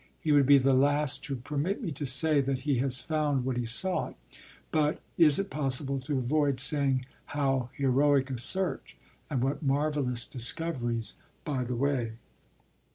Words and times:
He 0.19 0.31
would 0.31 0.47
be 0.47 0.57
the 0.57 0.73
last 0.73 1.23
to 1.25 1.35
permit 1.35 1.79
me 1.83 1.91
to 1.91 2.07
say 2.07 2.41
that 2.41 2.61
he 2.61 2.79
has 2.79 3.01
found 3.01 3.45
what 3.45 3.55
he 3.55 3.67
sought; 3.67 4.15
but 4.71 4.99
(is 5.15 5.37
it 5.37 5.51
possible 5.51 5.99
to 5.99 6.17
avoid 6.17 6.59
saying?) 6.59 7.05
how 7.37 7.69
heroic 7.77 8.31
a 8.31 8.39
search, 8.39 8.97
and 9.29 9.43
what 9.43 9.61
marvellous 9.61 10.25
discoveries, 10.25 11.17
by 11.45 11.63
the 11.63 11.75
way! 11.75 12.13